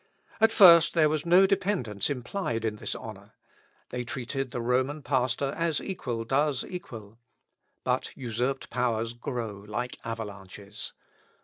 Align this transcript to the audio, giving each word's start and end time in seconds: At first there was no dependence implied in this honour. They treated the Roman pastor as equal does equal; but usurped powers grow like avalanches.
At 0.39 0.51
first 0.51 0.95
there 0.95 1.09
was 1.09 1.27
no 1.27 1.45
dependence 1.45 2.09
implied 2.09 2.65
in 2.65 2.77
this 2.77 2.95
honour. 2.95 3.35
They 3.89 4.03
treated 4.03 4.49
the 4.49 4.59
Roman 4.59 5.03
pastor 5.03 5.53
as 5.55 5.79
equal 5.79 6.23
does 6.23 6.65
equal; 6.67 7.19
but 7.83 8.09
usurped 8.17 8.71
powers 8.71 9.13
grow 9.13 9.63
like 9.67 9.99
avalanches. 10.03 10.93